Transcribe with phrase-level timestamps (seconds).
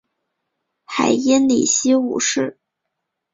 [0.83, 2.57] 海因里希五世。